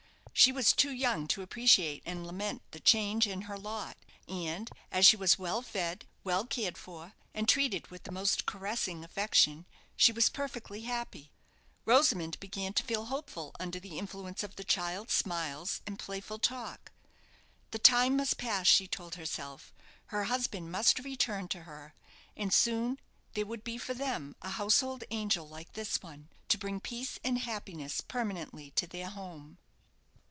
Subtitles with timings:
[0.33, 3.95] She was too young to appreciate and lament the change in her lot;
[4.27, 9.03] and, as she was well fed, well cared for, and treated with the most caressing
[9.03, 11.29] affection, she was perfectly happy.
[11.85, 16.91] Rosamond began to feel hopeful under the influence of the child's smiles and playful talk.
[17.69, 19.71] The time must pass, she told herself,
[20.07, 21.93] her husband must return to her,
[22.35, 22.99] and soon
[23.35, 27.37] there would be for them a household angel like this one, to bring peace and
[27.39, 29.59] happiness permanently to their home.